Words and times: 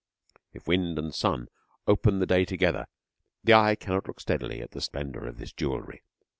If 0.51 0.67
wind 0.67 0.97
and 0.97 1.13
sun 1.13 1.47
open 1.85 2.17
the 2.17 2.25
day 2.25 2.43
together, 2.43 2.87
the 3.43 3.53
eye 3.53 3.75
cannot 3.75 4.07
look 4.07 4.19
steadily 4.19 4.59
at 4.59 4.71
the 4.71 4.81
splendour 4.81 5.27
of 5.27 5.37
this 5.37 5.53
jewelry. 5.53 6.01